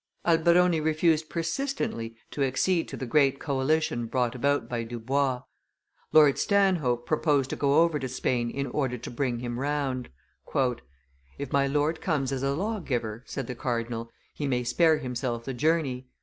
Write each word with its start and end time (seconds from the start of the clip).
Alberoni 0.25 0.81
refused 0.81 1.29
persistently 1.29 2.15
to 2.31 2.41
accede 2.41 2.87
to 2.87 2.97
the 2.97 3.05
great 3.05 3.39
coalition 3.39 4.07
brought 4.07 4.33
about 4.33 4.67
by 4.67 4.81
Dubois. 4.83 5.43
Lord 6.11 6.39
Stanhope 6.39 7.05
proposed 7.05 7.51
to 7.51 7.55
go 7.55 7.75
over 7.83 7.99
to 7.99 8.09
Spain 8.09 8.49
in 8.49 8.65
order 8.65 8.97
to 8.97 9.11
bring 9.11 9.37
him 9.41 9.59
round. 9.59 10.09
"If 11.37 11.53
my 11.53 11.67
lord 11.67 12.01
comes 12.01 12.31
as 12.31 12.41
a 12.41 12.55
lawgiver," 12.55 13.21
said 13.27 13.45
the 13.45 13.53
cardinal, 13.53 14.09
"he 14.33 14.47
may 14.47 14.63
spare 14.63 14.97
himself 14.97 15.45
the 15.45 15.53
journey. 15.53 16.07